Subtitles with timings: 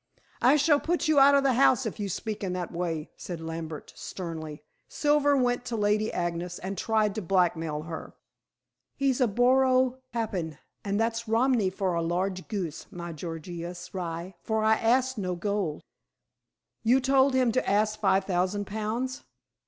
[0.41, 3.39] "I shall put you out of the house if you speak in that way," said
[3.39, 4.63] Lambert sternly.
[4.89, 8.15] "Silver went to Lady Agnes and tried to blackmail her."
[8.95, 14.63] "He's a boro pappin, and that's Romany for a large goose, my Gorgious rye, for
[14.63, 15.83] I asked no gold."
[16.81, 19.21] "You told him to ask five thousand pounds."